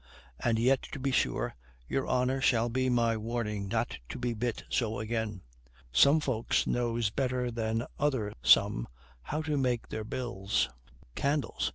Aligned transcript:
And 0.39 0.57
yet, 0.57 0.81
to 0.93 0.99
be 0.99 1.11
sure, 1.11 1.53
your 1.87 2.07
honor 2.07 2.41
shall 2.41 2.69
be 2.69 2.89
my 2.89 3.15
warning 3.15 3.67
not 3.67 3.99
to 4.09 4.17
be 4.17 4.33
bit 4.33 4.63
so 4.67 4.99
again. 4.99 5.41
Some 5.91 6.19
folks 6.19 6.65
knows 6.65 7.11
better 7.11 7.51
than 7.51 7.85
other 7.99 8.33
some 8.41 8.87
how 9.21 9.43
to 9.43 9.57
make 9.57 9.89
their 9.89 10.03
bills. 10.03 10.69
Candles! 11.13 11.69